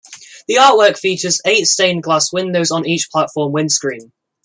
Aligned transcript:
The 0.47 0.55
artwork 0.55 0.97
features 0.97 1.39
eight 1.45 1.67
stained 1.67 2.01
glass 2.01 2.33
windows 2.33 2.71
on 2.71 2.87
each 2.87 3.11
platform 3.11 3.51
windscreen. 3.53 4.11